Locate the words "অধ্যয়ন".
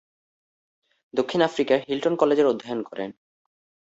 2.45-2.79